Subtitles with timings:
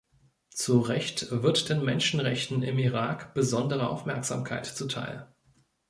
[0.49, 5.27] Zurecht wird den Menschenrechten im Irak besondere Aufmerksamkeit zuteil.